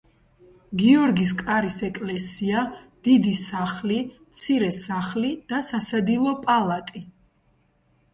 [0.81, 2.63] გიორგის კარის ეკლესია,
[3.07, 3.97] დიდი სახლი,
[4.31, 7.03] მცირე სახლი და სასადილო პალატი.